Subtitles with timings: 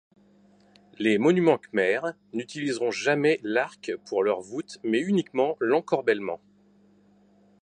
[0.97, 6.41] Les monuments khmers n'utiliseront jamais l'arc pour leurs voûtes mais uniquement l'encorbellement.